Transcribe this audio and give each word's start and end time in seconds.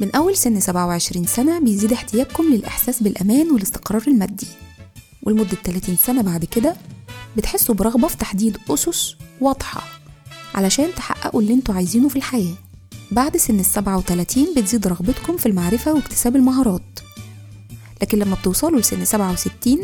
من 0.00 0.14
أول 0.16 0.36
سن 0.36 0.60
27 0.60 1.26
سنة 1.26 1.60
بيزيد 1.60 1.92
احتياجكم 1.92 2.44
للإحساس 2.44 3.02
بالأمان 3.02 3.50
والاستقرار 3.50 4.02
المادي. 4.08 4.46
ولمدة 5.22 5.56
30 5.64 5.96
سنة 5.96 6.22
بعد 6.22 6.44
كده 6.44 6.76
بتحسوا 7.36 7.74
برغبة 7.74 8.08
في 8.08 8.16
تحديد 8.16 8.58
أسس 8.70 9.16
واضحة 9.40 9.82
علشان 10.54 10.94
تحققوا 10.96 11.40
اللي 11.40 11.54
أنتوا 11.54 11.74
عايزينه 11.74 12.08
في 12.08 12.16
الحياة. 12.16 12.54
بعد 13.10 13.36
سن 13.36 13.60
السبعة 13.60 13.96
وتلاتين 13.98 14.46
بتزيد 14.56 14.86
رغبتكم 14.86 15.36
في 15.36 15.46
المعرفة 15.46 15.92
واكتساب 15.94 16.36
المهارات. 16.36 17.00
لكن 18.02 18.18
لما 18.18 18.34
بتوصلوا 18.34 18.80
لسن 18.80 19.04
سبعة 19.04 19.32
وستين 19.32 19.82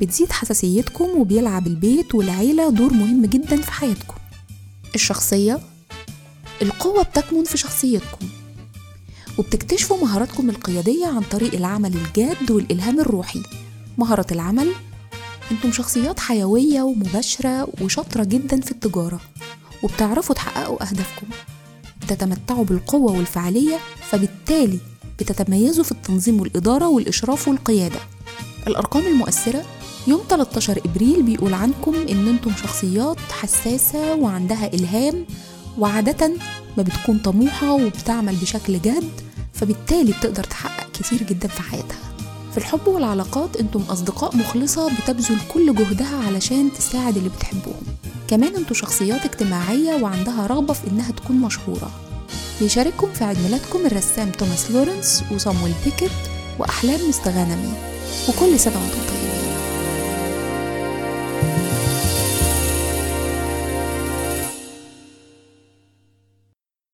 بتزيد 0.00 0.32
حساسيتكم 0.32 1.04
وبيلعب 1.04 1.66
البيت 1.66 2.14
والعيلة 2.14 2.70
دور 2.70 2.92
مهم 2.92 3.26
جدا 3.26 3.62
في 3.62 3.72
حياتكم. 3.72 4.14
الشخصية 4.94 5.60
القوة 6.62 7.02
بتكمن 7.02 7.44
في 7.44 7.56
شخصيتكم. 7.56 8.26
وبتكتشفوا 9.38 9.96
مهاراتكم 10.00 10.50
القيادية 10.50 11.06
عن 11.06 11.20
طريق 11.30 11.54
العمل 11.54 11.94
الجاد 11.94 12.50
والإلهام 12.50 13.00
الروحي. 13.00 13.42
مهارة 13.98 14.26
العمل 14.32 14.72
أنتم 15.50 15.72
شخصيات 15.72 16.20
حيوية 16.20 16.82
ومباشرة 16.82 17.68
وشاطرة 17.80 18.24
جدا 18.24 18.60
في 18.60 18.70
التجارة 18.70 19.20
وبتعرفوا 19.82 20.34
تحققوا 20.34 20.82
أهدافكم. 20.88 21.26
بتتمتعوا 22.02 22.64
بالقوة 22.64 23.12
والفعالية 23.12 23.78
فبالتالي 24.10 24.78
بتتميزوا 25.18 25.84
في 25.84 25.92
التنظيم 25.92 26.40
والإدارة 26.40 26.88
والإشراف 26.88 27.48
والقيادة. 27.48 27.98
الأرقام 28.66 29.06
المؤثرة 29.06 29.62
يوم 30.06 30.20
13 30.28 30.80
إبريل 30.84 31.22
بيقول 31.22 31.54
عنكم 31.54 31.94
إن 31.94 32.28
أنتم 32.28 32.50
شخصيات 32.62 33.18
حساسة 33.30 34.14
وعندها 34.14 34.74
إلهام 34.74 35.24
وعادة 35.78 36.32
ما 36.76 36.82
بتكون 36.82 37.18
طموحة 37.18 37.72
وبتعمل 37.72 38.36
بشكل 38.36 38.80
جاد 38.80 39.10
فبالتالي 39.60 40.12
بتقدر 40.12 40.44
تحقق 40.44 40.90
كتير 40.92 41.22
جدا 41.22 41.48
في 41.48 41.62
حياتها. 41.62 41.98
في 42.52 42.58
الحب 42.58 42.86
والعلاقات 42.88 43.56
أنتم 43.56 43.80
أصدقاء 43.80 44.36
مخلصة 44.36 44.90
بتبذل 44.96 45.38
كل 45.54 45.74
جهدها 45.74 46.22
علشان 46.26 46.72
تساعد 46.78 47.16
اللي 47.16 47.28
بتحبوهم 47.28 47.82
كمان 48.28 48.56
أنتم 48.56 48.74
شخصيات 48.74 49.24
اجتماعية 49.24 50.02
وعندها 50.02 50.46
رغبة 50.46 50.72
في 50.72 50.86
إنها 50.90 51.10
تكون 51.12 51.36
مشهورة. 51.36 51.90
بيشارككم 52.60 53.12
في 53.12 53.24
عيد 53.24 53.38
ميلادكم 53.38 53.86
الرسام 53.86 54.30
توماس 54.30 54.70
لورنس 54.70 55.24
وصامويل 55.32 55.74
بيكت 55.84 56.10
وأحلام 56.58 57.08
مستغانمي. 57.08 57.72
وكل 58.28 58.60
سنة 58.60 58.74
وأنتم 58.74 58.98
طيبين 59.08 59.25